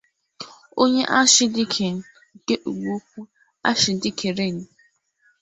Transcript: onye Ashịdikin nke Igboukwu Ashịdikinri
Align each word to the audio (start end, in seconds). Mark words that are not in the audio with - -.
onye 0.81 1.03
Ashịdikin 1.19 1.95
nke 2.37 2.55
Igboukwu 2.69 3.19
Ashịdikinri 3.69 4.47